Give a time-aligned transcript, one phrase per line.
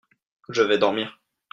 [0.49, 1.21] Je vais dormir.